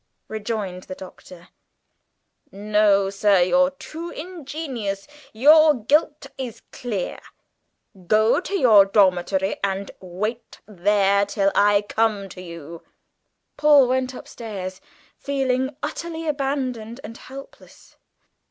[0.27, 1.49] rejoined the Doctor.
[2.51, 7.19] "No, sir, you're too ingenious; your guilt is clear.
[8.07, 12.81] Go to your dormitory, and wait there till I come to you!"
[13.57, 14.81] Paul went upstairs,
[15.19, 17.95] feeling utterly abandoned and helpless.